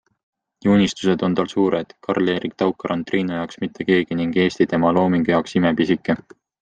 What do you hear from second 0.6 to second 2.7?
Ja unistused on tal suured, Karl-Erik